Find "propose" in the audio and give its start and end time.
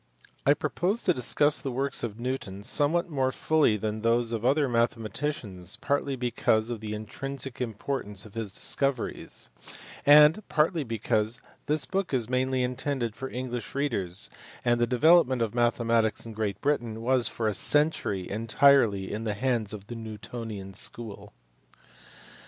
0.55-1.03